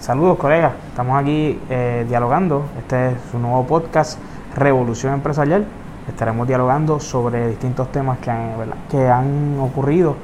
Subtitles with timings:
[0.00, 4.18] Saludos colegas, estamos aquí eh, dialogando, este es su nuevo podcast
[4.54, 5.64] Revolución Empresarial.
[6.08, 8.54] Estaremos dialogando sobre distintos temas que han,
[8.90, 10.16] que han ocurrido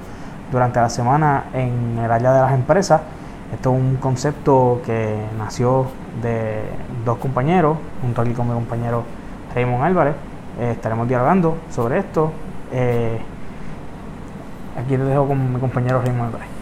[0.50, 3.00] durante la semana en el área de las empresas.
[3.52, 5.86] Esto es un concepto que nació
[6.22, 6.62] de
[7.04, 9.04] dos compañeros, junto aquí con mi compañero
[9.54, 10.14] Raymond Álvarez.
[10.58, 12.32] Eh, estaremos dialogando sobre esto.
[12.72, 13.18] Eh,
[14.76, 16.57] aquí lo dejo con mi compañero Raymond Álvarez.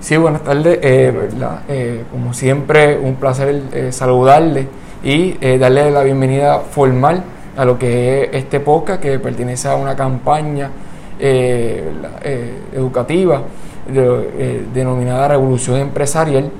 [0.00, 0.78] Sí, buenas tardes.
[0.82, 1.60] Eh, ¿verdad?
[1.68, 4.66] Eh, como siempre, un placer eh, saludarle
[5.02, 7.22] y darle la bienvenida formal
[7.56, 10.70] a lo que es este podcast que pertenece a una campaña
[12.72, 13.42] educativa
[14.74, 16.50] denominada Revolución Empresarial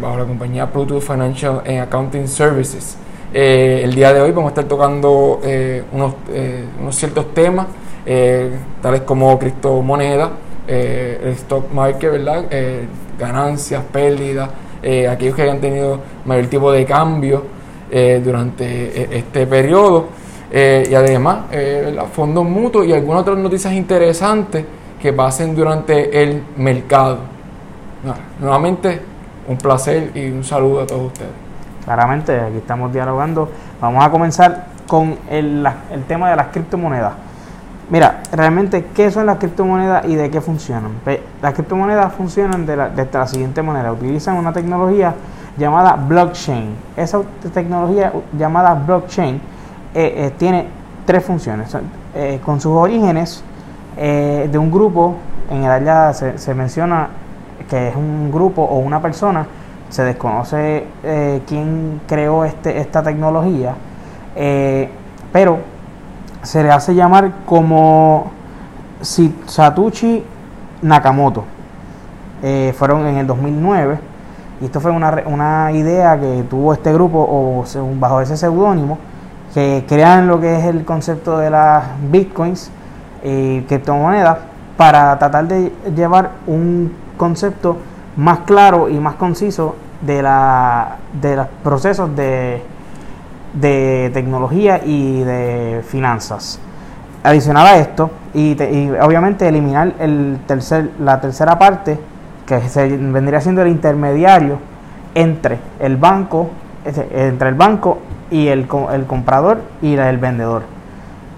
[0.00, 2.96] bajo la compañía Pluto Financial and Accounting Services.
[3.34, 5.40] el día de hoy vamos a estar tocando
[5.92, 6.14] unos,
[6.80, 7.66] unos, ciertos temas,
[8.80, 10.30] tales como criptomonedas,
[10.68, 12.44] eh, el stock market, ¿verdad?
[12.50, 12.86] Eh,
[13.18, 14.50] ganancias, pérdidas,
[14.82, 17.56] eh, aquellos que hayan tenido mayor tipo de cambio
[17.88, 20.08] durante este periodo.
[20.52, 21.44] y además,
[22.12, 24.64] fondos mutuos y algunas otras noticias interesantes
[25.00, 27.18] que pasen durante el mercado.
[28.40, 29.00] nuevamente,
[29.46, 31.30] un placer y un saludo a todos ustedes.
[31.84, 33.48] Claramente, aquí estamos dialogando.
[33.80, 35.64] Vamos a comenzar con el
[36.08, 37.25] tema de las criptomonedas.
[37.88, 40.90] Mira, realmente, ¿qué son las criptomonedas y de qué funcionan?
[41.40, 43.92] Las criptomonedas funcionan de, la, de la siguiente manera.
[43.92, 45.14] Utilizan una tecnología
[45.56, 46.74] llamada blockchain.
[46.96, 47.20] Esa
[47.54, 49.36] tecnología llamada blockchain
[49.94, 50.66] eh, eh, tiene
[51.04, 51.76] tres funciones.
[52.14, 53.42] Eh, con sus orígenes
[53.96, 55.14] de un grupo,
[55.50, 57.08] en el área se, menciona
[57.70, 59.46] que es un grupo o una persona,
[59.88, 60.84] se desconoce
[61.46, 63.74] quién creó este, esta tecnología,
[65.32, 65.60] pero
[66.46, 68.30] se le hace llamar como
[69.00, 70.24] Satoshi
[70.80, 71.44] Nakamoto.
[72.40, 73.98] Eh, fueron en el 2009
[74.60, 77.64] y esto fue una, idea que tuvo este grupo o
[77.98, 78.98] bajo ese seudónimo
[79.54, 82.70] que crean lo que es el concepto de las bitcoins
[83.24, 84.38] y criptomonedas
[84.76, 87.78] para tratar de llevar un concepto
[88.16, 92.62] más claro y más conciso de, la, de los procesos de,
[93.52, 96.60] de tecnología y de finanzas.
[97.22, 98.56] Adicional a esto, y,
[99.02, 101.98] obviamente eliminar el tercer, la tercera parte,
[102.46, 104.58] que se vendría siendo el intermediario
[105.14, 106.50] entre el banco,
[106.84, 107.98] entre el banco
[108.30, 110.62] y el, comprador y el vendedor.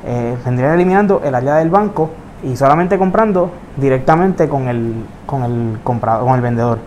[0.05, 2.11] Eh, eliminando el área del banco
[2.43, 4.95] y solamente comprando directamente con el,
[5.27, 6.79] con el comprador, con el vendedor.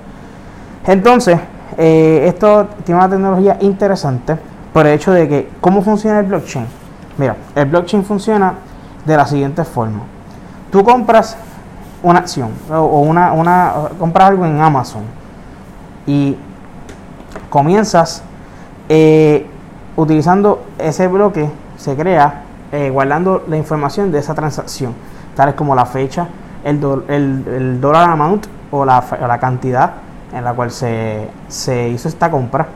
[0.86, 1.40] Entonces,
[1.78, 4.36] eh, esto tiene una tecnología interesante
[4.74, 6.66] por el hecho de que, ¿cómo funciona el blockchain?
[7.18, 8.56] Mira, el blockchain funciona
[9.06, 10.02] de la siguiente forma.
[10.72, 11.38] Tú compras
[12.04, 15.04] una acción o una, una compras algo en Amazon
[16.08, 16.36] y
[17.50, 18.24] comienzas
[18.90, 19.46] eh,
[19.96, 24.94] utilizando ese bloque, se crea eh, guardando la información de esa transacción,
[25.36, 26.28] tales como la fecha,
[26.64, 29.94] el, el, dólar amount o la, la, cantidad
[30.34, 32.68] en la cual se, se hizo esta compra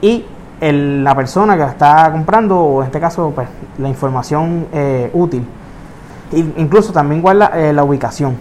[0.00, 0.24] y
[0.70, 5.44] la persona que está comprando, o en este caso, pues, la información eh, útil.
[6.56, 8.36] incluso también guarda eh, la ubicación.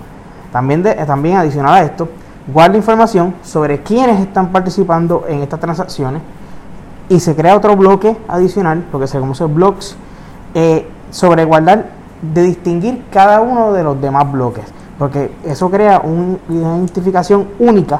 [0.52, 2.08] También, de, también adicional a esto,
[2.48, 6.22] guarda información sobre quiénes están participando en estas transacciones
[7.09, 9.96] y se crea otro bloque adicional, porque se conoce blocks,
[10.53, 11.88] eh, sobre guardar,
[12.22, 14.66] de distinguir cada uno de los demás bloques,
[15.00, 18.00] porque eso crea una identificación única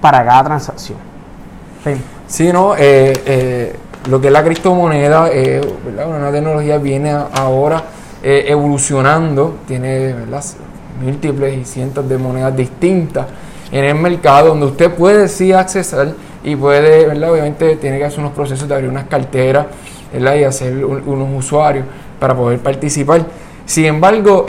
[0.00, 0.98] para cada transacción.
[2.28, 3.76] Sí, no, eh, eh,
[4.10, 5.62] lo que es la criptomoneda, eh,
[6.06, 7.82] una tecnología viene ahora
[8.22, 10.14] evolucionando, tiene
[11.02, 13.26] múltiples y cientos de monedas distintas
[13.72, 16.12] en el mercado donde usted puede sí accesar
[16.44, 17.32] y puede, ¿verdad?
[17.32, 19.66] obviamente tiene que hacer unos procesos de abrir unas carteras
[20.12, 21.86] y hacer unos usuarios
[22.20, 23.24] para poder participar.
[23.64, 24.44] Sin embargo,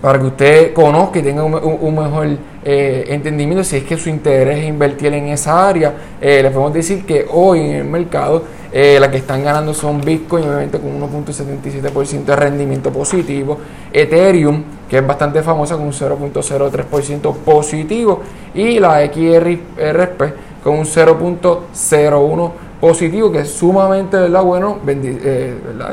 [0.00, 2.28] para que usted conozca y tenga un mejor
[2.64, 5.94] eh, entendimiento si es que su interés es invertir en esa área.
[6.20, 10.00] Eh, le podemos decir que hoy en el mercado eh, las que están ganando son
[10.02, 13.58] Bitcoin, obviamente con 1.77% de rendimiento positivo,
[13.92, 18.20] Ethereum, que es bastante famosa con un 0.03% positivo,
[18.54, 20.22] y la XRP
[20.62, 24.42] con un 0.01% positivo, que es sumamente ¿verdad?
[24.42, 24.78] bueno,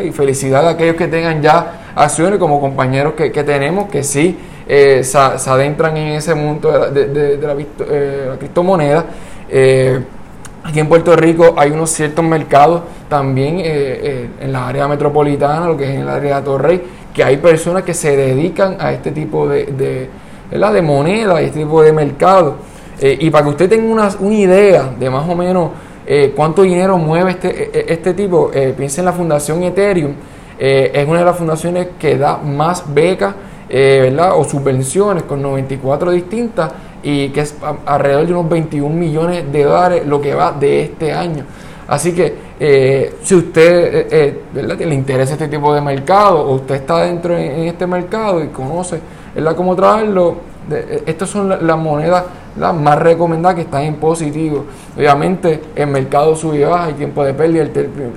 [0.03, 4.37] y felicidad a aquellos que tengan ya acciones como compañeros que, que tenemos, que sí
[4.67, 9.05] eh, se, adentran en ese mundo de la, eh, la, criptomoneda.
[9.49, 9.99] Eh,
[10.63, 15.83] aquí en Puerto Rico hay unos ciertos mercados también en la área metropolitana, lo que
[15.83, 16.81] es en el área de Torrey,
[17.13, 20.09] que hay personas que se dedican a este tipo de, de,
[20.49, 22.55] de moneda y este tipo de mercado.
[22.99, 25.71] Eh, y para que usted tenga una, una idea de más o menos
[26.05, 30.13] eh, cuánto dinero mueve este, e, e, este tipo, eh, piensa en la Fundación Ethereum,
[30.57, 33.35] es una de las fundaciones que da más becas
[33.69, 34.33] ¿verdad?
[34.35, 36.71] o subvenciones con 94 distintas
[37.03, 41.13] y que es alrededor de unos 21 millones de dólares lo que va de este
[41.13, 41.45] año.
[41.87, 42.33] Así que
[43.21, 48.43] si usted le interesa este tipo de mercado o usted está dentro en, este mercado
[48.43, 48.99] y conoce
[49.55, 49.75] cómo
[50.69, 52.23] trabajarlo, estas son las monedas
[52.57, 54.65] la más recomendada que está en positivo.
[54.95, 57.71] Obviamente el mercado sube y baja, hay tiempo de pérdida, el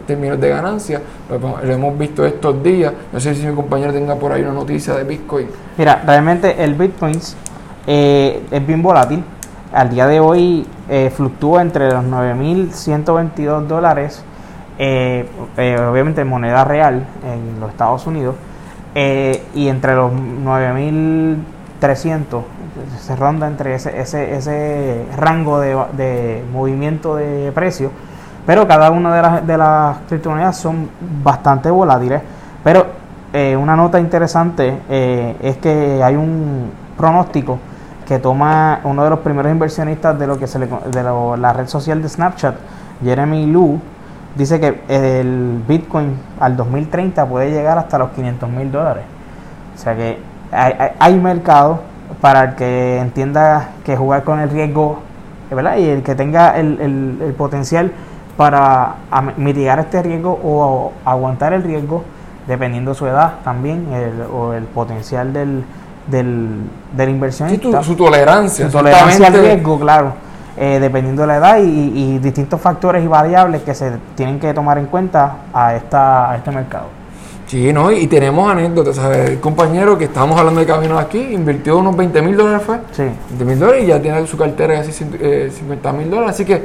[0.06, 2.92] términos de ganancia, pues, lo hemos visto estos días.
[3.12, 5.48] No sé si mi compañero tenga por ahí una noticia de Bitcoin.
[5.76, 7.18] Mira, realmente el Bitcoin
[7.86, 9.24] eh, es bien volátil.
[9.72, 14.22] Al día de hoy eh, fluctúa entre los 9.122 dólares,
[14.78, 18.36] eh, obviamente en moneda real en los Estados Unidos,
[18.94, 20.10] y entre los
[21.80, 22.42] 9.300
[23.00, 27.90] se ronda entre ese, ese, ese rango de, de, movimiento de precio,
[28.46, 30.88] pero cada una de las, de las criptomonedas son
[31.22, 32.22] bastante volátiles.
[32.62, 32.86] Pero
[33.32, 37.58] eh, una nota interesante eh, es que hay un pronóstico
[38.06, 41.66] que toma uno de los primeros inversionistas de lo que se le, de la red
[41.66, 42.54] social de Snapchat,
[43.04, 43.78] Jeremy Lu,
[44.34, 49.04] dice que el Bitcoin al 2030 puede llegar hasta los 500 mil dólares.
[49.74, 50.18] O sea que
[50.52, 51.80] hay, hay, hay mercado
[52.20, 55.00] para el que entienda que jugar con el riesgo,
[55.50, 55.76] ¿verdad?
[55.76, 57.92] Y el que tenga el, el, potencial
[58.36, 58.94] para
[59.36, 62.04] mitigar este riesgo o aguantar el riesgo,
[62.46, 63.86] dependiendo de su edad también,
[64.32, 65.64] o el potencial del,
[66.06, 66.62] del,
[66.96, 67.82] del inversionista.
[67.82, 68.66] su tolerancia.
[68.66, 70.12] Su tolerancia al riesgo, claro.
[70.56, 74.52] Eh, dependiendo de la edad y, y, distintos factores y variables que se tienen que
[74.52, 76.97] tomar en cuenta a, esta, a este mercado.
[77.48, 77.90] Sí, ¿no?
[77.90, 79.30] Y tenemos anécdotas, ¿sabes?
[79.30, 82.76] El compañero que estábamos hablando de camino aquí invirtió unos 20 mil dólares, ¿fue?
[82.92, 83.04] Sí.
[83.30, 86.34] 20 mil dólares y ya tiene su cartera de casi 50 mil dólares.
[86.34, 86.62] Así que,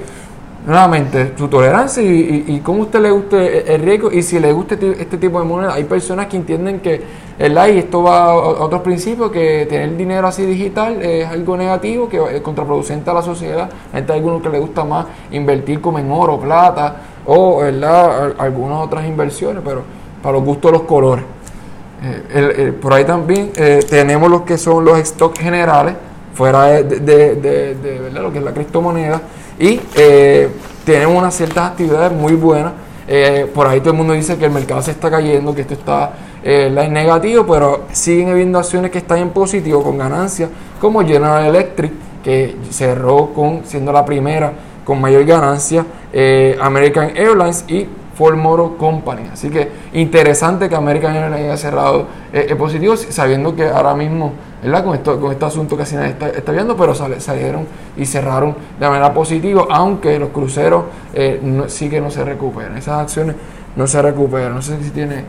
[0.68, 4.52] nuevamente, su tolerancia y, y, cómo a usted le guste el riesgo y si le
[4.52, 5.74] gusta este, este tipo de moneda.
[5.74, 7.02] Hay personas que entienden que
[7.40, 12.10] el y esto va a otros principios, que tener dinero así digital es algo negativo,
[12.10, 13.70] que es contraproducente a la sociedad.
[13.94, 18.34] Hay algunos que le gusta más invertir como en oro, plata o, ¿verdad?
[18.38, 21.26] Algunas otras inversiones, pero para los gustos de los colores.
[22.06, 25.96] Eh, por ahí también eh, tenemos lo que son los stocks generales,
[26.34, 28.22] fuera de, ¿verdad?
[28.22, 29.22] lo que es la criptomoneda,
[29.60, 30.50] y eh,
[30.86, 32.74] tenemos unas ciertas actividades muy buenas.
[33.54, 36.12] por ahí todo el mundo dice que el mercado se está cayendo, que esto está
[36.44, 40.50] en negativo, pero siguen habiendo acciones que están en positivo con ganancias,
[40.82, 41.92] como General Electric,
[42.24, 44.52] que cerró con siendo la primera
[44.84, 45.86] con mayor ganancia,
[46.60, 49.24] American Airlines y Ford Motor Company.
[49.32, 54.34] Así que interesante que American Airlines haya cerrado eh, eh, positivo, sabiendo que ahora mismo,
[54.62, 54.84] ¿verdad?
[54.84, 57.66] Con, esto, con este asunto casi nadie está, viendo, pero salieron
[57.98, 62.78] y cerraron de manera positiva, aunque los cruceros eh, sí que no se recuperan.
[62.78, 63.36] Esas acciones
[63.76, 64.54] no se recuperan.
[64.54, 65.26] No sé si tiene.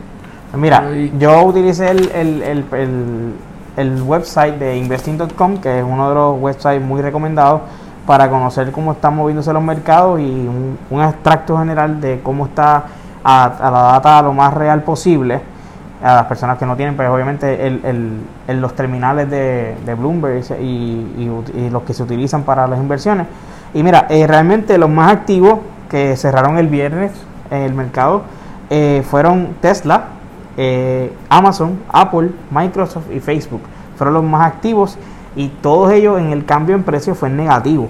[0.55, 0.89] Mira,
[1.19, 3.33] yo utilicé el, el, el,
[3.75, 7.61] el website de investing.com, que es uno de los websites muy recomendados
[8.05, 12.85] para conocer cómo están moviéndose los mercados y un, extracto general de cómo está
[13.23, 15.41] a, la data lo más real posible
[16.03, 21.83] a las personas que no tienen, pues obviamente el, los terminales de, Bloomberg y, los
[21.83, 23.27] que se utilizan para las inversiones.
[23.73, 25.59] Y mira, eh, realmente los más activos
[25.89, 27.11] que cerraron el viernes
[27.49, 28.23] en el mercado
[28.69, 30.05] eh, fueron Tesla,
[30.57, 33.61] eh, Amazon, Apple, Microsoft y Facebook.
[33.97, 34.97] Fueron los más activos
[35.35, 37.89] y todos ellos en el cambio en precio fue negativo.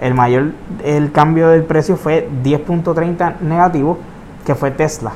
[0.00, 0.52] El mayor
[0.84, 3.98] el cambio del precio fue 10.30 negativo,
[4.44, 5.12] que fue Tesla.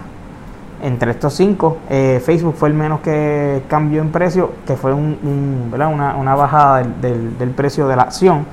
[0.80, 5.70] Entre estos cinco, eh, Facebook fue el menos que cambió en precio, que fue un,
[5.72, 8.46] Una, bajada del, precio de la acción.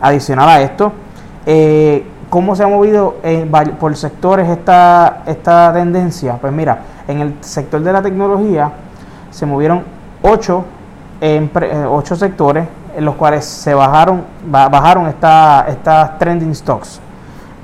[0.00, 0.92] Adicional a esto,
[1.46, 3.16] eh, ¿cómo se ha movido
[3.78, 6.36] por sectores esta, esta tendencia?
[6.40, 8.70] Pues mira, en el sector de la tecnología
[9.30, 9.82] se movieron
[10.22, 10.64] 8
[11.20, 17.00] en eh, ocho sectores en los cuales se bajaron bajaron estas trending stocks.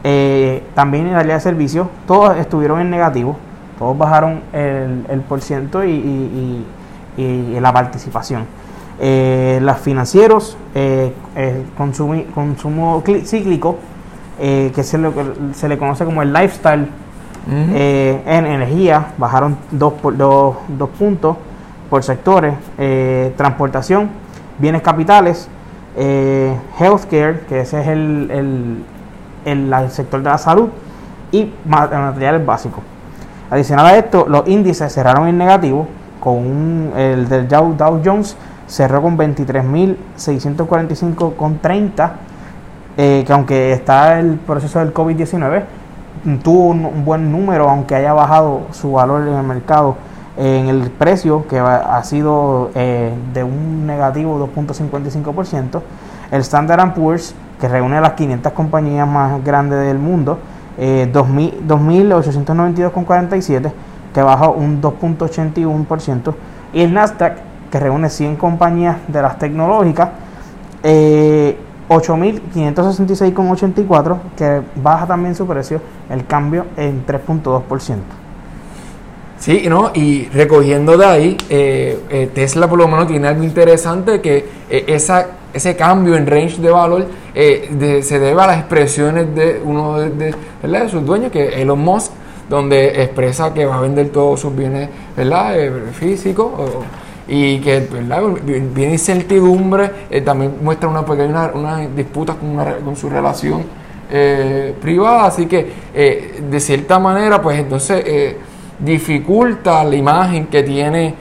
[0.03, 3.37] Eh, también en línea de servicios, todos estuvieron en negativo,
[3.79, 6.65] todos bajaron el, el por ciento y,
[7.17, 8.45] la participación.
[9.01, 10.57] Eh, los financieros,
[11.77, 13.79] consumo cíclico,
[14.39, 15.11] que se le,
[15.53, 16.89] se le conoce como el lifestyle,
[17.47, 21.37] en energía, bajaron dos, dos, dos puntos
[21.91, 24.09] por sectores, eh, transportación,
[24.59, 25.49] bienes capitales,
[25.97, 28.85] eh, healthcare, que ese es el,
[29.45, 30.71] el, sector de la salud,
[31.31, 32.83] y materiales básicos.
[33.51, 35.87] Adicional a esto, los índices cerraron en negativo,
[36.21, 38.37] con el del Dow, Jones
[38.67, 42.11] cerró con 23.645,30,
[42.97, 45.65] que aunque está el proceso del COVID-19,
[46.43, 49.97] tuvo un, buen número, aunque haya bajado su valor en el mercado
[50.37, 55.83] en el precio, que ha sido de un negativo 2.55%.
[56.31, 60.39] El Standard Poor's, que reúne a las 500 compañías más grandes del mundo,
[60.77, 63.73] eh, 2.892,47,
[64.13, 66.35] que bajó un 2.81%.
[66.73, 67.37] Y el Nasdaq,
[67.71, 70.09] que reúne 100 compañías de las tecnológicas,
[70.83, 71.57] eh,
[71.89, 78.24] 8.566,84, que baja también su precio, el cambio en 3.2%.
[79.39, 79.91] Sí, ¿no?
[79.93, 84.85] y recogiendo de ahí, eh, eh, Tesla por lo menos tiene algo interesante que eh,
[84.87, 90.01] esa ese cambio en range de valor eh, se debe a las expresiones de uno
[90.01, 90.35] de,
[90.91, 92.11] sus dueños, que Elon Musk,
[92.51, 94.89] donde expresa que va a vender todos sus bienes.
[95.17, 96.51] Eh, físicos
[97.27, 97.89] y que
[98.75, 99.91] viene incertidumbre,
[100.25, 103.63] también muestra una pequeña una disputa con, con su relación
[104.83, 108.37] privada, así que de cierta manera, pues entonces
[108.79, 111.15] dificulta la imagen que tiene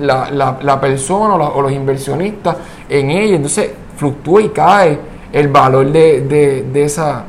[0.00, 2.56] la, la, persona o, los inversionistas
[2.88, 3.36] en ella.
[3.36, 4.98] Entonces fluctúa y cae
[5.32, 7.24] el valor de, de, esa,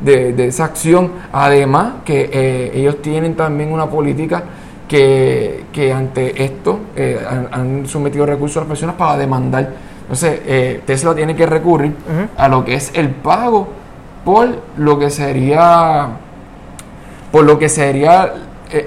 [0.00, 1.10] de, esa acción.
[1.32, 4.42] Además que eh, ellos tienen también una política
[4.88, 7.18] que, que ante esto eh,
[7.50, 9.70] han, sometido recursos a las personas para demandar.
[10.02, 11.94] Entonces eh, Tesla tiene que recurrir
[12.36, 13.68] a lo que es el pago
[14.24, 16.08] por lo que sería
[17.30, 18.30] por lo que sería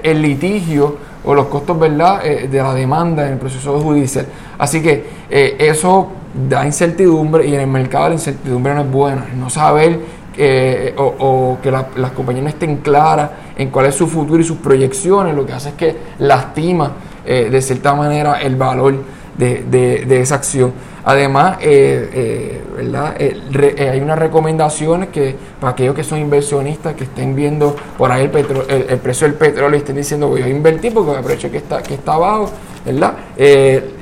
[0.02, 2.24] el litigio o los costos ¿verdad?
[2.24, 4.26] Eh, de la demanda en el proceso judicial.
[4.58, 6.08] Así que eh, eso
[6.48, 9.26] da incertidumbre y en el mercado la incertidumbre no es buena.
[9.36, 9.98] No saber
[10.38, 14.58] eh, o, que las compañías no estén claras en cuál es su futuro y sus
[14.58, 16.92] proyecciones, lo que hace es que lastima
[17.26, 18.94] de cierta manera el valor
[19.36, 20.72] de, de esa acción.
[21.08, 23.14] Además, eh, eh, ¿verdad?
[23.20, 28.28] Eh, hay unas recomendaciones que para aquellos que son inversionistas que estén viendo por ahí
[28.34, 31.58] el, el, precio del petróleo y estén diciendo voy a invertir porque me precio que
[31.58, 32.50] está, que está abajo,
[32.84, 33.14] ¿verdad?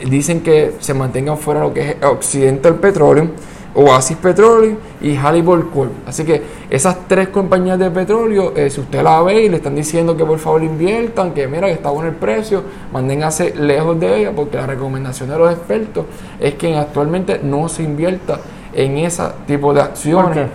[0.07, 3.29] dicen que se mantengan fuera lo que es Occidental Petroleum
[3.75, 5.93] Oasis Petroleum y Halliburton Corp.
[6.07, 9.75] Así que esas tres compañías de petróleo, eh, si usted la ve y le están
[9.75, 12.62] diciendo que por favor inviertan, que mira que está bueno el precio,
[12.93, 16.07] manténgase lejos de ella, porque la recomendación de los expertos
[16.40, 18.38] es que actualmente no se invierta
[18.73, 20.49] en ese tipo de acciones.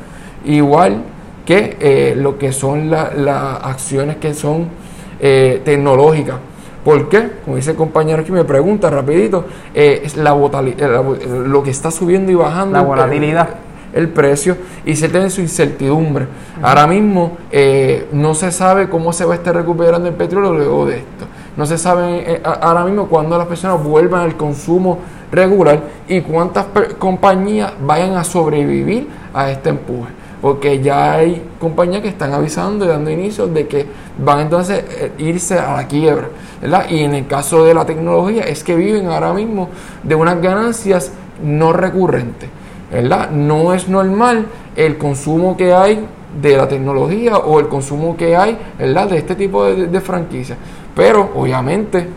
[0.45, 1.03] Igual
[1.45, 4.67] que eh, lo que son las acciones que son
[5.19, 6.37] eh, tecnológicas.
[6.83, 7.29] ¿Por qué?
[7.43, 12.31] Como dice el compañero aquí, me pregunta rapidito, eh, es la, lo que está subiendo
[12.31, 12.77] y bajando.
[12.77, 13.49] La volatilidad.
[13.91, 14.55] El, precio
[14.85, 16.27] y se tiene su incertidumbre.
[16.61, 20.85] Ahora mismo eh, no se sabe cómo se va a estar recuperando el petróleo luego
[20.85, 21.25] de esto.
[21.57, 24.99] No se sabe eh, ahora mismo cuándo las personas vuelvan al consumo
[25.31, 26.67] regular y cuántas
[26.97, 32.87] compañías vayan a sobrevivir a este empuje porque ya hay compañías que están avisando y
[32.87, 33.85] dando inicio de que
[34.17, 36.29] van entonces a eh, irse a la quiebra.
[36.61, 36.89] ¿Verdad?
[36.89, 39.69] Y en el caso de la tecnología es que viven ahora mismo
[40.03, 41.11] de unas ganancias
[41.43, 42.49] no recurrentes.
[42.91, 43.29] ¿verdad?
[43.29, 46.05] No es normal el consumo que hay
[46.41, 49.09] de la tecnología o el consumo que hay ¿verdad?
[49.09, 50.57] de este tipo de, de franquicias.
[50.95, 52.07] Pero obviamente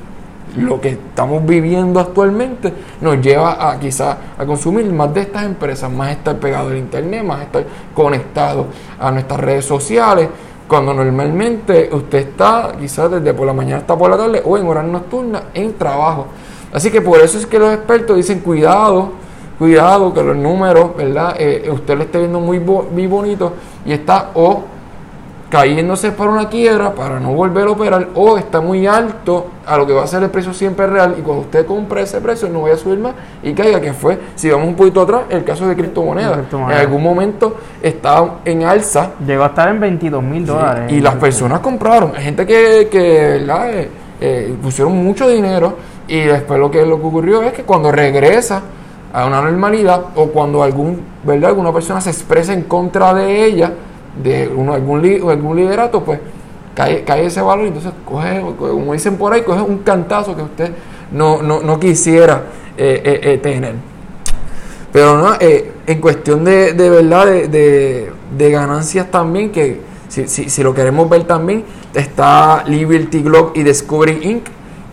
[0.56, 5.90] lo que estamos viviendo actualmente nos lleva a quizás a consumir más de estas empresas,
[5.90, 8.66] más estar pegado al internet, más estar conectado
[8.98, 10.28] a nuestras redes sociales,
[10.68, 14.66] cuando normalmente usted está quizás desde por la mañana hasta por la tarde o en
[14.66, 16.26] horas nocturnas en trabajo.
[16.72, 19.10] Así que por eso es que los expertos dicen cuidado,
[19.58, 21.36] cuidado que los números, ¿verdad?
[21.38, 23.52] Eh, usted lo esté viendo muy, muy bonito
[23.84, 24.64] y está o
[25.52, 29.86] cayéndose para una quiebra para no volver a operar o está muy alto a lo
[29.86, 32.62] que va a ser el precio siempre real y cuando usted compre ese precio no
[32.62, 35.68] vaya a subir más y caiga, que fue, si vamos un poquito atrás, el caso
[35.68, 36.38] de criptomonedas.
[36.50, 39.10] En algún momento estaba en alza.
[39.26, 40.90] Llegó a estar en 22 mil dólares.
[40.90, 42.12] y las personas compraron.
[42.16, 43.88] Hay gente que, que eh,
[44.22, 45.74] eh, pusieron mucho dinero
[46.08, 48.62] y después lo que, lo que ocurrió es que cuando regresa
[49.12, 51.50] a una normalidad o cuando algún, ¿verdad?
[51.50, 53.70] alguna persona se expresa en contra de ella,
[54.22, 56.20] de uno, algún, algún liderato, pues
[56.74, 60.42] cae, cae ese valor y entonces coge, como dicen por ahí, coge un cantazo que
[60.42, 60.72] usted
[61.12, 62.44] no, no, no quisiera
[62.76, 63.74] eh, eh, eh, tener.
[64.92, 70.62] Pero no, en cuestión de, de verdad, de, de, ganancias también, que si, si, si,
[70.62, 71.64] lo queremos ver también,
[71.94, 74.44] está Liberty Globe y Discovery Inc.,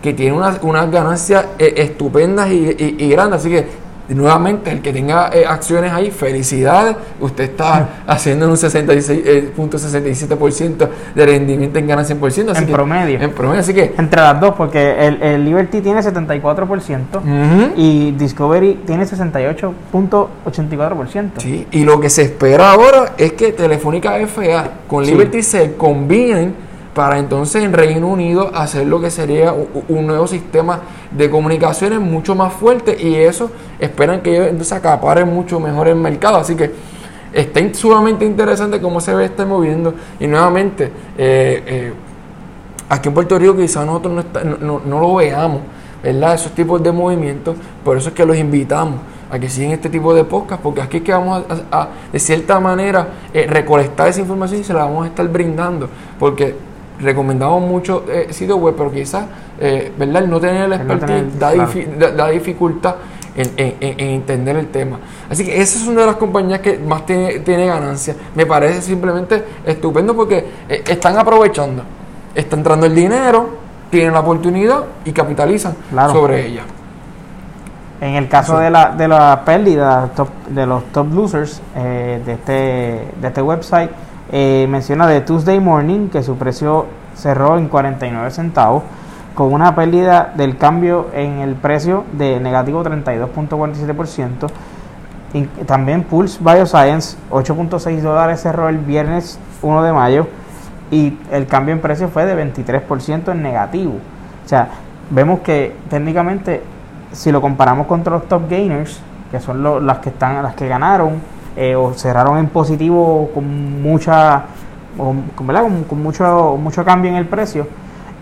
[0.01, 3.41] que tienen unas, unas ganancias estupendas y, y, y, grandes.
[3.41, 3.65] Así que
[4.09, 11.25] nuevamente, el que tenga eh, acciones ahí, felicidades, usted está haciendo un 66.67% eh, de
[11.25, 12.53] rendimiento en ganancia en por ciento.
[12.55, 13.19] en promedio.
[13.21, 13.95] En promedio, así que...
[13.97, 21.31] Entre las dos, porque el, el Liberty tiene 74% y Discovery tiene 68.84%.
[21.37, 26.68] Sí, y lo que se espera ahora es que Telefónica FA con Liberty se combinen
[26.93, 29.53] para entonces en Reino Unido hacer lo que sería
[29.87, 30.79] un nuevo sistema
[31.11, 36.37] de comunicaciones mucho más fuerte y eso esperan que ellos acaparen mucho mejor el mercado.
[36.37, 36.71] Así que
[37.31, 40.85] está sumamente interesante cómo se ve este moviendo y nuevamente
[41.17, 41.93] eh, eh,
[42.89, 44.25] aquí en Puerto Rico quizás nosotros
[44.59, 45.61] no, no, lo veamos,
[46.03, 46.33] ¿verdad?
[46.33, 48.99] Esos tipos de movimientos, por eso es que los invitamos
[49.31, 52.59] a que sigan este tipo de podcast, porque aquí es que vamos a, de cierta
[52.59, 56.55] manera, eh, recolectar esa información y se la vamos a estar brindando, porque
[56.99, 59.25] recomendamos mucho eh, sitio web, pero quizás,
[59.59, 60.23] eh, ¿verdad?
[60.23, 62.95] El no tener el expertise da, dificultad
[63.35, 64.99] en, entender el tema.
[65.29, 68.15] Así que esa es una de las compañías que más tiene, tiene ganancia.
[68.35, 71.83] Me parece simplemente estupendo porque eh, están aprovechando,
[72.35, 73.49] está entrando el dinero,
[73.89, 75.75] tienen la oportunidad y capitalizan
[76.11, 76.63] sobre ella.
[78.01, 80.09] En el caso de la, de la pérdida
[80.49, 82.51] de los top losers eh, de, este,
[83.19, 83.91] de este website,
[84.31, 88.83] eh, menciona de Tuesday Morning que su precio cerró en 49 centavos
[89.33, 94.49] con una pérdida del cambio en el precio de negativo 32.47%.
[95.65, 100.27] También Pulse Bioscience 8.6 dólares cerró el viernes 1 de mayo
[100.91, 103.93] y el cambio en precio fue de 23% en negativo.
[104.45, 104.69] O sea,
[105.09, 106.63] vemos que técnicamente
[107.11, 108.99] si lo comparamos contra los top gainers,
[109.31, 111.21] que son las que están las que ganaron
[111.61, 114.43] eh, o cerraron en positivo con mucha
[114.95, 117.67] con, con, mucho mucho cambio en el precio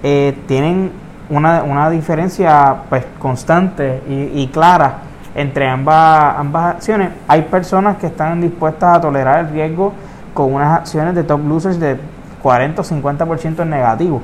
[0.01, 0.89] eh, tienen
[1.29, 5.01] una, una, diferencia pues constante y, clara
[5.35, 7.11] entre ambas ambas acciones.
[7.27, 9.93] Hay personas que están dispuestas a tolerar el riesgo
[10.33, 11.95] con unas acciones de top losers de
[12.41, 14.21] 40 o 50% en negativo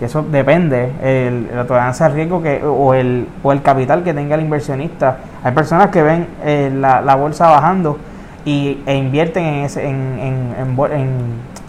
[0.00, 4.12] que eso depende el, la tolerancia al riesgo que o el o el capital que
[4.12, 5.18] tenga el inversionista.
[5.44, 7.98] Hay personas que ven eh, la, la bolsa bajando
[8.44, 11.14] y, e invierten en, ese, en, en,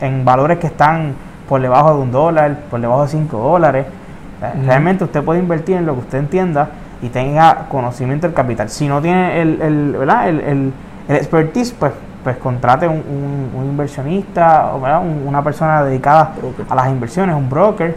[0.02, 1.14] en, valores que están
[1.48, 3.86] por debajo de un dólar, por debajo de cinco dólares.
[4.66, 6.70] Realmente usted puede invertir en lo que usted entienda
[7.02, 8.70] y tenga conocimiento del capital.
[8.70, 10.30] Si no tiene el, el, ¿verdad?
[10.30, 10.74] el, el,
[11.16, 14.82] expertise, pues, pues contrate un, un, inversionista o
[15.26, 16.34] una persona dedicada
[16.70, 17.96] a las inversiones, un broker,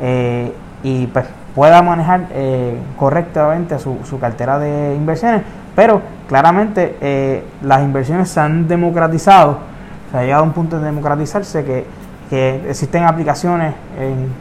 [0.00, 5.42] eh, y pues pueda manejar eh, correctamente su, su cartera de inversiones
[5.76, 9.58] pero claramente eh, las inversiones se han democratizado,
[10.10, 12.06] se ha llegado a un punto de democratizarse que,
[12.68, 13.72] existen aplicaciones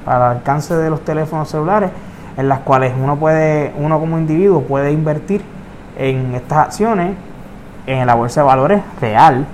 [0.03, 1.91] para el alcance de los teléfonos celulares
[2.35, 5.43] en las cuales uno puede, uno como individuo puede invertir
[5.95, 7.13] en estas acciones
[7.85, 9.45] en la bolsa de valores real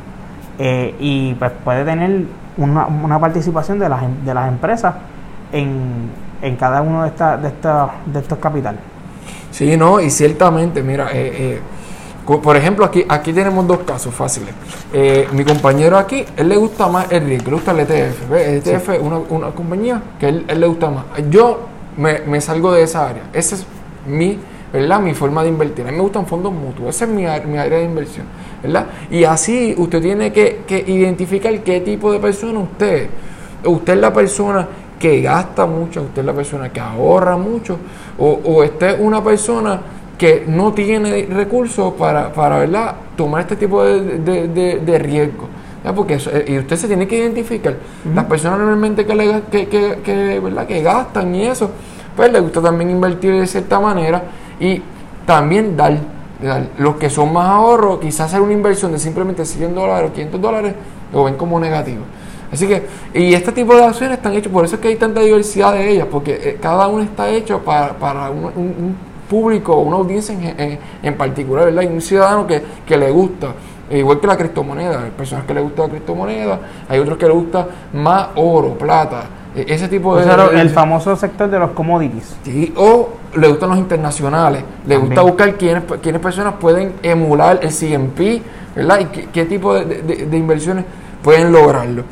[0.60, 2.24] eh, y pues puede tener
[2.56, 4.96] una, participación de las, de las empresas
[5.52, 6.10] en,
[6.42, 7.52] en cada uno de, esta, de,
[8.06, 8.80] de estos capitales.
[9.52, 11.60] Sí, no, y ciertamente, mira, eh, eh,
[12.26, 14.54] por ejemplo, aquí, aquí tenemos dos casos fáciles.
[14.94, 18.32] Eh, mi compañero aquí, él le gusta más el riesgo, le gusta el ETF.
[18.32, 21.06] El ETF es una, compañía que él, él, le gusta más.
[21.30, 21.62] Yo
[21.98, 23.24] me, salgo de esa área.
[23.34, 23.66] Esa es
[24.08, 24.40] mi,
[24.72, 25.00] ¿verdad?
[25.02, 25.86] mi forma de invertir.
[25.86, 26.96] A mí me gustan fondos mutuos.
[26.96, 28.26] Esa es mi, mi área de inversión.
[28.64, 28.86] ¿verdad?
[29.10, 33.10] Y así usted tiene que, que identificar qué tipo de persona usted
[33.64, 34.68] Usted es la persona
[35.02, 37.78] que gasta mucho, usted es la persona que ahorra mucho,
[38.20, 39.82] o, o usted es una persona
[40.22, 42.94] que no tiene recursos para, para ¿verdad?
[43.18, 45.48] tomar este tipo de, de, riesgo.
[45.96, 47.76] Porque eh, y usted se tiene que identificar.
[48.14, 50.68] Las personas normalmente que, le, que, que, ¿verdad?
[50.68, 51.72] que gastan y eso,
[52.16, 54.22] pues les gusta también invertir de cierta manera
[54.60, 54.80] y
[55.26, 55.98] también dar,
[56.78, 60.40] los que son más ahorros, quizás hacer una inversión de simplemente 100 dólares o 500
[60.40, 60.76] dólares,
[61.12, 62.02] lo ven como negativo.
[62.52, 65.22] Así que, y este tipo de acciones están hechas, por eso es que hay tanta
[65.22, 68.96] diversidad de ellas, porque eh, cada una está hecho para, para un,
[69.30, 71.80] público, una audiencia en, en, particular, ¿verdad?
[71.84, 73.54] Hay un ciudadano que, que le gusta,
[73.90, 76.60] igual que la criptomoneda, hay personas que le gusta la criptomoneda,
[76.90, 79.24] hay otros que le gusta más oro, plata,
[79.56, 80.60] e, ese tipo de...
[80.60, 82.36] el famoso sector de los commodities.
[82.44, 87.70] Sí, o le gustan los internacionales, le gusta buscar quiénes, quiénes personas pueden emular el
[87.70, 88.42] CMP,
[88.76, 89.00] ¿verdad?
[89.00, 90.84] Y qué, qué tipo de, de inversiones
[91.24, 92.04] pueden lograrlo.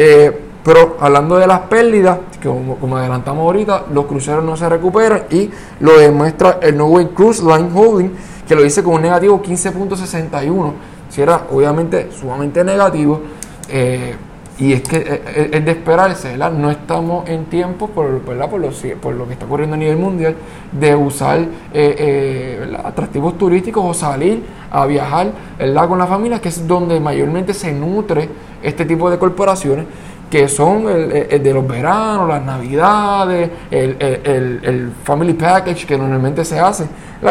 [0.00, 0.32] Eh,
[0.62, 5.50] pero hablando de las pérdidas, que como, adelantamos ahorita, los cruceros no se recuperan y
[5.80, 8.10] lo demuestra el Norway Cruise Line Holding,
[8.46, 10.72] que lo dice con un negativo 15.61.
[11.08, 13.22] Si era obviamente sumamente negativo,
[13.68, 14.14] eh,
[14.58, 16.50] y es que eh, eh, es de esperarse, ¿verdad?
[16.50, 18.50] No estamos en tiempo, por, ¿verdad?
[18.50, 20.34] Por, lo, por lo que está ocurriendo a nivel mundial,
[20.72, 25.30] de usar eh, atractivos turísticos o salir a viajar
[25.88, 28.28] con la familia, que es donde mayormente se nutre
[28.62, 29.86] este tipo de corporaciones,
[30.28, 36.58] que son el, de los veranos, las navidades, el, el, family package que normalmente se
[36.58, 36.86] hace.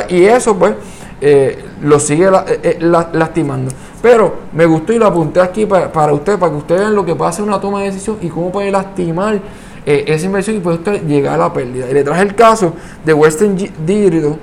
[0.09, 0.73] Y eso, pues,
[1.19, 2.77] eh, lo sigue eh, eh,
[3.13, 3.71] lastimando.
[4.01, 7.05] Pero me gustó y lo apunté aquí para, para usted, para que ustedes vean lo
[7.05, 9.39] que puede hacer una toma de decisión y cómo puede lastimar
[9.87, 11.89] esa inversión y puede usted llegar a la pérdida.
[11.89, 12.73] Y le traje el caso
[13.05, 14.37] de Western Digital,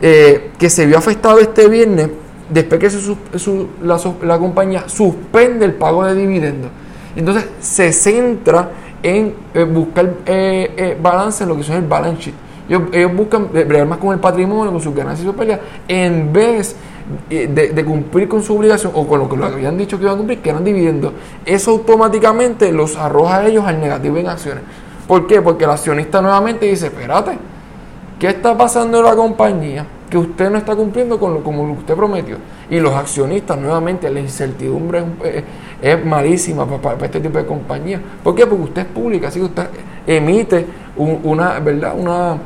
[0.00, 2.10] que se vio afectado este viernes
[2.50, 6.70] después que su, la, compañía suspende el pago de dividendos.
[7.16, 8.70] Entonces se centra
[9.02, 9.34] en
[9.72, 10.14] buscar
[11.00, 12.34] balance en lo que son el balance sheet.
[12.92, 16.72] Ellos, buscan bregar más con el patrimonio, con sus ganancias y sus pérdidas, en vez
[16.72, 16.76] eh,
[17.28, 20.18] de, cumplir con su obligación o con lo que lo habían dicho que iban a
[20.18, 21.12] cumplir, que eran dividendos.
[21.44, 24.64] Eso automáticamente los arroja a ellos al negativo en acciones.
[25.06, 25.40] ¿Por qué?
[25.40, 27.38] Porque el accionista nuevamente dice, espérate,
[28.18, 29.86] ¿qué está pasando en la compañía?
[30.10, 32.36] Que usted no está cumpliendo con lo como usted prometió.
[32.70, 35.02] Y los accionistas, nuevamente, la incertidumbre
[35.80, 38.00] es, malísima para, este tipo de compañía.
[38.22, 38.46] ¿Por qué?
[38.46, 39.68] Porque usted es pública, así que usted
[40.06, 40.66] emite
[40.96, 41.94] una, ¿verdad?
[41.96, 42.36] Una,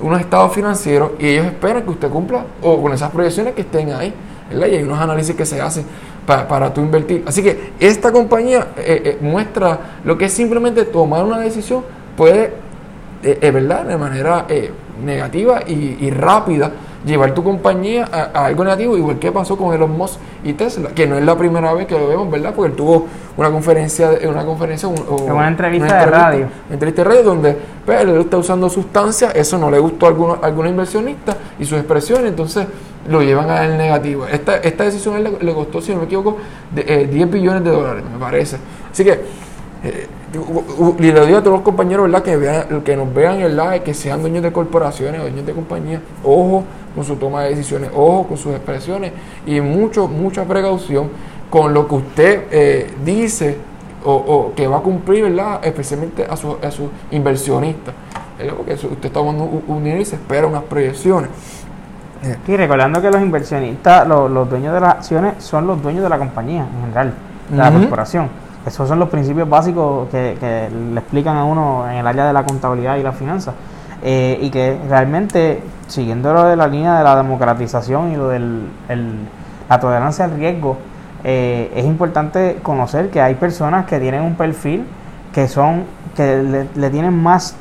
[0.00, 3.92] unos estados financieros y ellos esperan que usted cumpla o con esas proyecciones que estén
[3.92, 4.12] ahí.
[4.50, 5.84] Y hay unos análisis que se hacen
[6.26, 7.22] para, para tú invertir.
[7.26, 11.84] Así que esta compañía eh, eh, muestra lo que es simplemente tomar una decisión,
[12.16, 12.52] puede,
[13.22, 13.84] eh, ¿verdad?
[13.84, 14.46] De manera
[15.04, 16.72] negativa y rápida
[17.04, 21.06] llevar tu compañía a, algo negativo, igual que pasó con Elon Musk y Tesla, que
[21.06, 22.52] no es la primera vez que lo vemos, ¿verdad?
[22.54, 26.48] Porque él tuvo una conferencia, una conferencia o una, entrevista de radio.
[26.66, 30.08] Una entrevista de radio donde pues, él está usando sustancias, eso no le gustó a
[30.10, 32.66] algunos, algunos inversionistas y sus expresiones, entonces
[33.08, 34.26] lo llevan al negativo.
[34.26, 36.36] Esta, esta decisión le, costó, si no me equivoco,
[36.74, 38.56] de, 10 eh, billones de dólares, me parece.
[38.90, 39.49] Así que...
[39.82, 40.06] Eh,
[40.98, 42.22] y le digo a todos los compañeros ¿verdad?
[42.22, 46.64] Que, vean, que nos vean el que sean dueños de corporaciones, dueños de compañías, ojo
[46.94, 49.12] con su toma de decisiones, ojo con sus expresiones
[49.46, 51.08] y mucho, mucha precaución
[51.48, 53.56] con lo que usted eh, dice
[54.04, 55.60] o, que va a cumplir, ¿verdad?
[55.62, 57.94] especialmente a sus a su inversionistas.
[58.56, 61.30] Porque usted está tomando un, dinero y se espera unas proyecciones.
[62.46, 66.08] Y recordando que los inversionistas, los, los, dueños de las acciones, son los dueños de
[66.08, 67.14] la compañía en general,
[67.50, 68.28] de la corporación.
[68.66, 72.44] Esos son los principios básicos que, le explican a uno en el área de la
[72.44, 73.54] contabilidad y la finanzas.
[74.02, 78.40] Eh, y que realmente, siguiendo lo de la línea de la democratización y lo de
[79.68, 80.76] la tolerancia al riesgo,
[81.22, 84.86] eh, es importante conocer que hay personas que tienen un perfil
[85.32, 85.84] que son
[86.16, 87.54] que le, tienen más,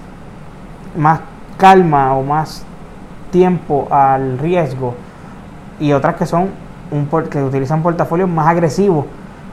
[0.98, 1.20] más
[1.58, 2.64] calma o más
[3.32, 4.96] tiempo al riesgo
[5.80, 6.50] y otras que son
[6.92, 9.06] un que utilizan portafolios más agresivos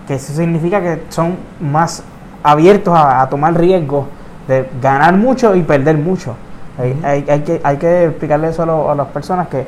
[0.06, 2.02] que eso significa que son más
[2.42, 4.06] abiertos a, tomar riesgos
[4.46, 6.36] de ganar mucho y perder mucho.
[7.02, 9.66] hay, que, hay que explicarle eso a, las personas que,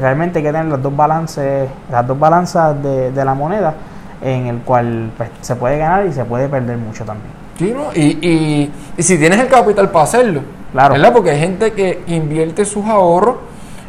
[0.00, 3.74] realmente hay que tener los dos balances, las dos balanzas de, la moneda
[4.20, 7.32] en el cual pues, se puede ganar y se puede perder mucho también.
[7.58, 10.94] Sí, y, y, si tienes el capital para hacerlo, claro.
[10.94, 11.12] ¿verdad?
[11.12, 13.36] Porque hay gente que invierte sus ahorros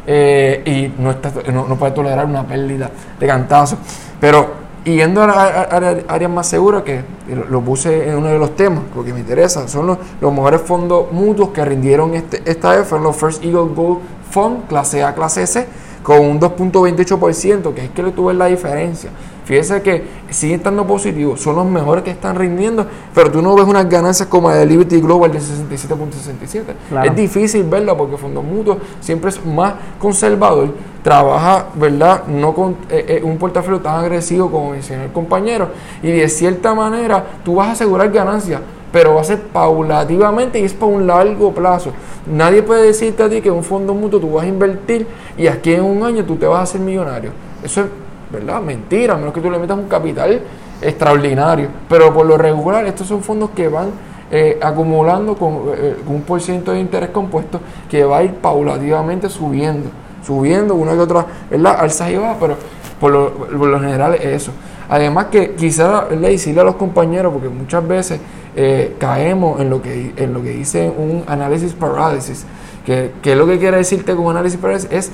[0.06, 3.78] eh, y no, está, no, no, puede tolerar una pérdida de cantazo.
[4.18, 7.02] Pero y yendo a, áreas más seguras, que
[7.50, 11.50] lo, puse en uno de los temas, porque me interesa, son los, mejores fondos mutuos
[11.50, 13.98] que rindieron este, esta vez, fueron los First Eagle Gold
[14.30, 15.66] Fund, clase A, clase C,
[16.02, 19.10] con un 2.28%, que es que le tuve la diferencia.
[19.44, 23.66] Fíjese que sigue estando positivo, son los mejores que están rindiendo, pero tú no ves
[23.66, 27.04] unas ganancias como la de Liberty Global de 67.67.
[27.04, 30.70] Es difícil verla porque Fondo Mutuo siempre es más conservador,
[31.02, 32.26] trabaja, ¿verdad?
[32.26, 35.68] No con eh, eh, un portafolio tan agresivo como mencionó el compañero,
[36.02, 38.60] y de cierta manera tú vas a asegurar ganancias
[38.92, 41.92] pero va a ser paulativamente y es para un largo plazo.
[42.26, 45.06] Nadie puede decirte a ti que un fondo mutuo tú vas a invertir
[45.38, 47.30] y aquí en un año tú te vas a hacer millonario.
[47.62, 47.86] Eso es
[48.32, 48.60] ¿verdad?
[48.60, 50.40] Mentira, a menos que tú le metas un capital
[50.80, 51.68] extraordinario.
[51.88, 53.90] Pero por lo regular, estos son fondos que van
[54.30, 59.28] eh, acumulando con, eh, un por ciento de interés compuesto que va a ir paulativamente
[59.28, 59.90] subiendo,
[60.24, 61.76] subiendo una y otra, ¿verdad?
[61.80, 62.56] Alza y baja, pero
[63.00, 64.52] por lo, por lo general es eso.
[64.88, 68.20] Además que quizá le decirle a los compañeros, porque muchas veces
[68.56, 72.44] eh, caemos en lo que en lo que dice un análisis parálisis,
[72.84, 75.10] que, que lo que quiere decirte con análisis parálisis es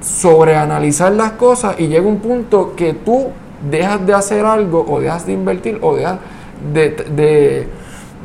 [0.00, 3.28] sobreanalizar las cosas y llega un punto que tú
[3.70, 6.18] dejas de hacer algo o dejas de invertir o dejas
[6.72, 7.68] de,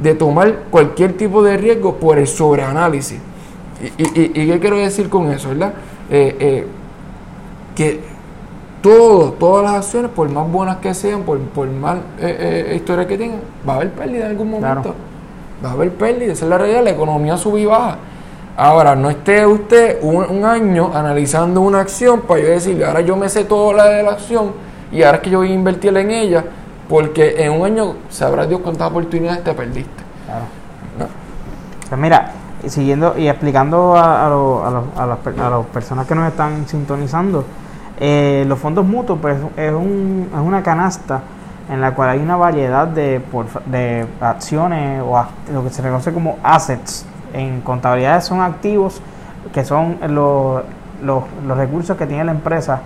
[0.02, 3.20] de, tomar cualquier tipo de riesgo por el sobreanálisis.
[3.98, 5.50] ¿Y, y, qué quiero decir con eso?
[5.50, 5.74] ¿verdad?
[6.10, 6.68] Eh, eh,
[7.76, 8.00] que
[8.86, 13.08] todo, todas las acciones, por más buenas que sean, por, por más eh, eh, historia
[13.08, 14.94] que tengan, va a haber pérdida en algún momento.
[15.64, 17.98] Va a haber pérdida, esa es la realidad, la economía sube y baja.
[18.58, 23.28] Ahora, no esté usted un, año analizando una acción para yo decirle, ahora yo me
[23.28, 24.54] sé toda la de la acción
[24.94, 26.46] y ahora es que yo voy a invertir en ella,
[26.88, 30.04] porque en un año sabrá Dios cuántas oportunidades te perdiste.
[30.26, 30.46] Claro.
[31.89, 32.32] Pues mira,
[32.65, 37.44] siguiendo y explicando a, a, las personas que nos están sintonizando,
[38.00, 41.22] eh, los fondos mutuos pues, es, un, es una canasta
[41.70, 43.22] en la cual hay una variedad de,
[43.65, 47.06] de acciones o lo que se reconoce como assets.
[47.36, 49.02] En contabilidad son activos
[49.54, 50.63] que son los,
[51.04, 51.24] los,
[51.58, 52.80] recursos que tiene la empresa,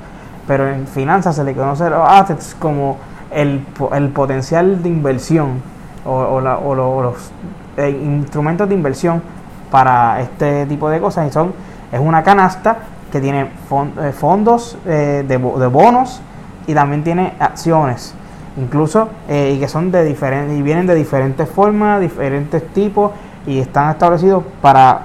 [0.47, 2.97] pero en finanzas se le conoce los assets como
[3.31, 5.61] el, el potencial de inversión
[6.03, 7.31] o, o, los
[7.77, 9.21] eh, instrumentos de inversión
[9.69, 11.27] para este tipo de cosas.
[11.27, 11.53] Y son
[11.91, 12.77] es una canasta
[13.11, 16.21] que tiene eh, fondos eh, de, de, bonos
[16.65, 18.15] y también tiene acciones
[18.57, 23.11] incluso y que son de diferentes y vienen de diferentes formas diferentes tipos
[23.49, 25.01] y están establecidos para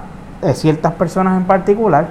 [0.52, 2.08] ciertas personas en particular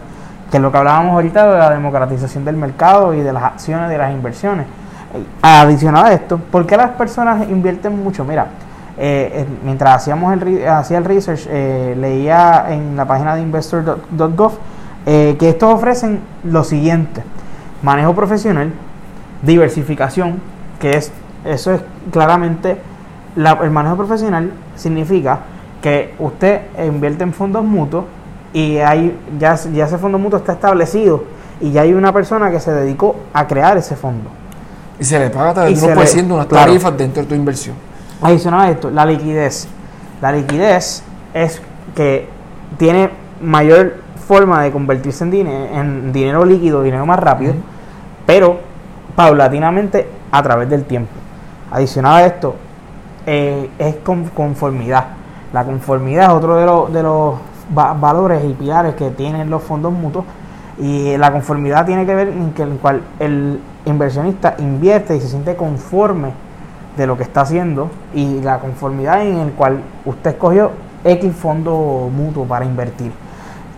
[0.50, 3.90] que es lo que hablábamos ahorita de la democratización del mercado y de las acciones
[3.90, 4.66] de las inversiones
[5.42, 8.26] adicional a esto ¿por qué las personas invierten mucho?
[8.26, 8.48] mira
[8.98, 14.52] eh, eh, mientras hacíamos el, hacía el research, eh, leía en la página de investor.gov
[15.06, 17.24] que estos ofrecen lo siguiente:
[17.82, 18.72] manejo profesional,
[19.42, 20.40] diversificación,
[20.80, 21.12] que es
[21.44, 22.80] eso es claramente
[23.36, 25.40] el manejo profesional significa
[25.84, 28.06] que usted invierte en fondos mutuos
[28.54, 31.26] y hay ya, ya ese fondo mutuo está establecido
[31.60, 34.30] y ya hay una persona que se dedicó a crear ese fondo.
[34.98, 37.76] Y se le paga hasta el 1% unas tarifas dentro de tu inversión.
[38.22, 39.68] Adicional a esto, la liquidez.
[40.22, 41.62] La liquidez es
[41.94, 42.30] que
[42.78, 43.10] tiene
[43.42, 47.56] mayor forma de convertirse en, dinero, en dinero líquido, dinero más rápido,
[48.26, 48.60] pero
[49.18, 51.12] paulatinamente a través del tiempo.
[51.72, 52.56] Adicional a esto,
[53.26, 55.23] eh, es con conformidad.
[55.54, 57.36] La conformidad es otro de, los, de los
[57.74, 60.26] valores y pilares que tienen los fondos mutuos.
[60.80, 65.28] Y la conformidad tiene que ver en que el cual el inversionista invierte y se
[65.28, 66.32] siente conforme
[66.98, 67.90] de lo que está haciendo.
[68.14, 70.72] Y la conformidad en el cual usted escogió
[71.04, 73.12] X fondo mutuo para invertir.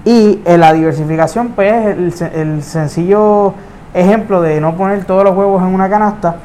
[0.06, 3.54] Y en la diversificación, pues el, el sencillo
[3.96, 6.36] ejemplo de no poner todos los huevos en una canasta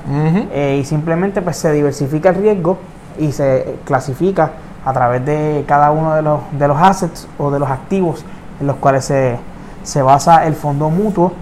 [0.53, 2.79] eh, y simplemente pues se diversifica el riesgo
[3.19, 4.53] y se clasifica
[4.85, 8.25] a través de cada uno de los, de los assets o de los activos
[8.61, 9.39] en los cuales se,
[9.83, 11.33] se basa el fondo mutuo.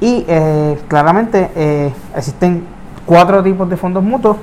[0.00, 2.64] Y eh, claramente eh, existen
[3.06, 4.36] cuatro tipos de fondos mutuos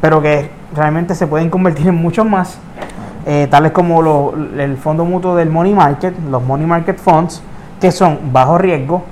[0.00, 2.58] pero que realmente se pueden convertir en muchos más,
[3.26, 7.42] eh, tales como el fondo mutuo del money market, los money market funds,
[7.78, 9.04] que son bajo riesgo,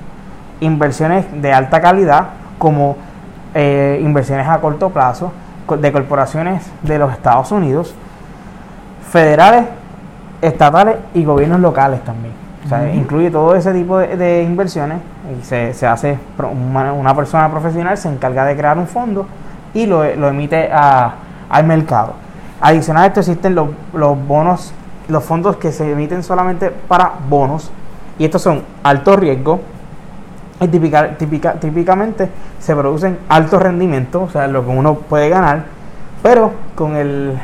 [0.61, 2.97] inversiones de alta calidad, como
[3.53, 5.31] inversiones a corto plazo
[5.79, 7.93] de corporaciones de los Estados Unidos,
[9.09, 9.65] federales,
[10.41, 12.33] estatales y gobiernos locales también.
[12.65, 14.99] O sea, incluye todo ese tipo de, inversiones
[15.39, 19.25] y se, se hace una persona profesional se encarga de crear un fondo
[19.73, 22.13] y lo, emite al mercado.
[22.61, 23.69] Adicional a esto existen los,
[24.27, 24.73] bonos,
[25.07, 27.71] los fondos que se emiten solamente para bonos
[28.17, 29.61] y estos son alto riesgo
[30.59, 35.63] y típicamente se producen alto rendimiento, o sea, lo que uno puede ganar,
[36.21, 37.39] pero con el,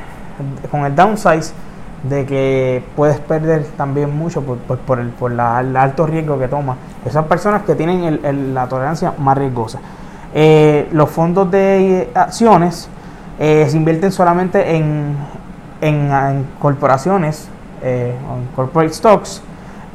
[0.72, 1.54] con el downsize
[2.04, 6.48] de que puedes perder también mucho por, por, el, por la, el alto riesgo que
[6.48, 9.80] toma esas personas que tienen la tolerancia más riesgosa.
[10.34, 12.90] Eh, los fondos de acciones
[13.40, 15.16] eh, se invierten solamente en,
[15.82, 17.48] en, corporaciones,
[17.82, 19.42] eh, en corporate stocks,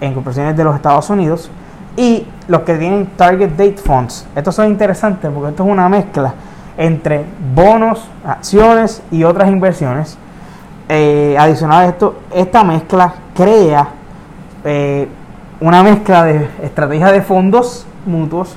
[0.00, 1.50] en corporaciones de los Estados Unidos
[1.96, 4.26] y los que tienen target date funds.
[4.34, 6.34] Estos son interesantes porque esto es una mezcla
[6.76, 7.24] entre
[7.54, 10.16] bonos, acciones y otras inversiones.
[11.38, 13.88] Adicional a esto, esta mezcla crea
[15.60, 18.56] una mezcla de estrategias de fondos mutuos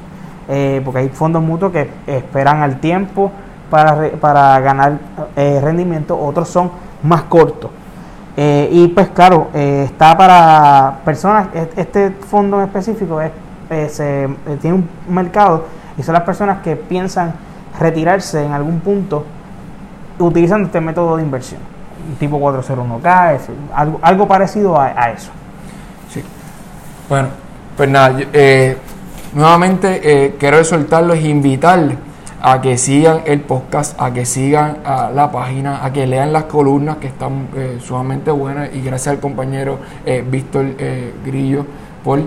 [0.49, 3.31] eh, porque hay fondos mutuos que esperan al tiempo
[3.69, 4.99] para, para ganar
[5.35, 6.69] eh, rendimiento, otros son
[7.01, 7.71] más cortos.
[8.35, 13.31] Eh, y pues claro, está para personas, este fondo en específico es,
[14.61, 15.65] tiene un mercado
[15.97, 17.33] y son las personas que piensan
[17.79, 19.23] retirarse en algún punto
[20.19, 21.61] utilizando este método de inversión,
[22.19, 23.39] tipo 401k,
[23.73, 25.31] algo, algo parecido a, a, eso.
[26.09, 26.23] Sí.
[27.09, 27.29] Bueno,
[27.75, 28.19] pues nada,
[29.33, 31.97] Nuevamente eh, quiero exhortarlos e invitarles
[32.39, 36.43] a que sigan el podcast, a que sigan a la página, a que lean las
[36.43, 40.65] columnas que están eh, sumamente buenas y gracias al compañero eh, Víctor
[41.25, 41.65] Grillo
[42.03, 42.19] por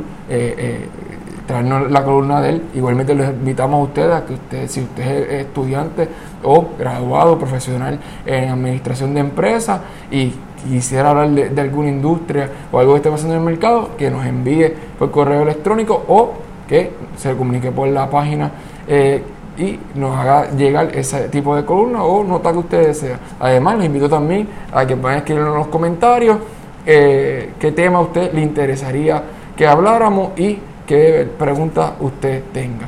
[1.47, 2.63] traernos la columna de él.
[2.75, 6.09] Igualmente les invitamos a ustedes a que usted, si usted es estudiante
[6.43, 9.81] o graduado profesional en administración de empresas
[10.11, 10.35] y
[10.69, 14.25] quisiera hablar de, alguna industria o algo que esté pasando en el mercado, que nos
[14.27, 16.33] envíe por correo electrónico o
[16.69, 18.51] que se comunique por la página
[18.89, 19.23] eh,
[19.57, 23.19] y nos haga llegar ese tipo de columna o nota que usted desea.
[23.41, 26.39] Además, les invito también a que puedan escribir en los comentarios
[26.85, 29.23] eh, qué tema a usted le interesaría
[29.57, 32.87] que habláramos y qué preguntas usted tenga.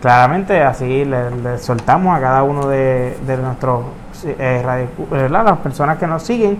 [0.00, 3.84] Claramente, así le, soltamos a cada uno de, nuestros
[4.24, 6.58] eh, las personas que nos siguen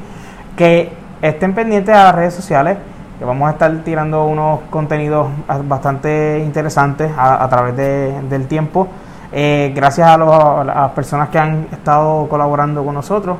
[0.56, 2.78] que estén pendientes a las redes sociales,
[3.18, 5.28] que vamos a estar tirando unos contenidos
[5.64, 8.88] bastante interesantes a, través del tiempo.
[9.32, 10.18] Eh, gracias a,
[10.64, 13.38] las personas que han estado colaborando con nosotros.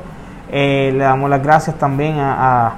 [0.51, 2.73] Eh, le damos las gracias también a,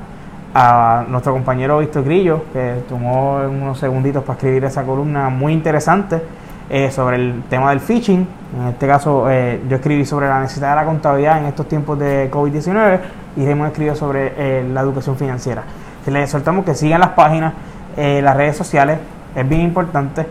[1.08, 6.22] nuestro compañero Víctor Grillo, que tomó unos segunditos para escribir esa columna muy interesante
[6.70, 8.28] eh, sobre el tema del phishing.
[8.60, 9.28] En este caso,
[9.68, 13.00] yo escribí sobre la necesidad de la contabilidad en estos tiempos de COVID-19
[13.36, 15.64] y hemos escrito sobre la educación financiera.
[16.06, 17.54] Les soltamos que sigan las páginas,
[17.98, 19.00] las redes sociales,
[19.36, 20.26] es bien importante.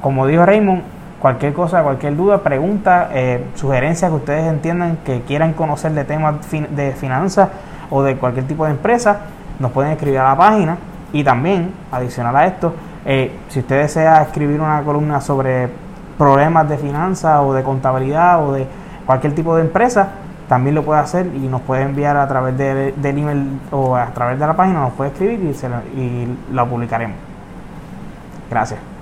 [0.00, 0.82] como dijo Raymond,
[1.24, 6.34] cualquier cosa, cualquier duda, pregunta, eh, sugerencias que ustedes entiendan que quieran conocer de temas
[6.50, 7.48] de finanzas
[7.94, 9.20] o de cualquier tipo de empresa,
[9.60, 10.76] nos pueden escribir a la página.
[11.12, 15.68] Y también, adicional a esto, eh, si usted desea escribir una columna sobre
[16.18, 18.66] problemas de finanzas o de contabilidad o de
[19.06, 20.08] cualquier tipo de empresa,
[20.48, 24.06] también lo puede hacer y nos puede enviar a través de, del email o a
[24.06, 27.16] través de la página, nos puede escribir y, se y la publicaremos.
[28.50, 28.93] Gracias.